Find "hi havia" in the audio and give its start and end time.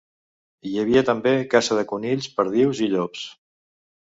0.69-1.03